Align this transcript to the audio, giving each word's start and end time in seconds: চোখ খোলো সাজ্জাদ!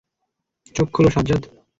চোখ 0.75 0.87
খোলো 0.93 1.09
সাজ্জাদ! 1.15 1.41